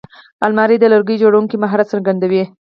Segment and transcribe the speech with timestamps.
[0.45, 2.43] الماري د لرګیو جوړوونکي مهارت څرګندوي